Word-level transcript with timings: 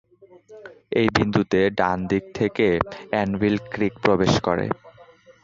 এই 0.91 1.07
বিন্দুতে, 1.15 1.59
ডান 1.79 1.97
দিক 2.11 2.23
থেকে 2.35 2.67
এনভিল 3.21 3.55
ক্রিক 3.71 3.93
প্রবেশ 4.03 4.33
করে। 4.47 4.65